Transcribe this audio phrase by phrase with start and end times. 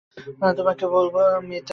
[0.57, 1.15] তোমাকে বলব
[1.43, 1.69] মিতা।